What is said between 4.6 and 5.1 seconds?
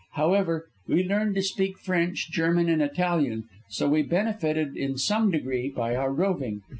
in